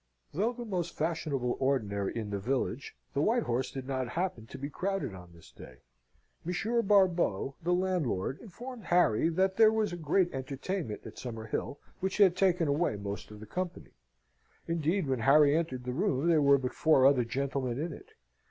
[0.33, 4.57] Though the most fashionable ordinary in the village, the White Horse did not happen to
[4.57, 5.83] be crowded on this day.
[6.43, 11.77] Monsieur Barbeau, the landlord, informed Harry that there was a great entertainment at Summer Hill,
[11.99, 13.91] which had taken away most of the company;
[14.67, 18.13] indeed, when Harry entered the room, there were but four other gentlemen in it.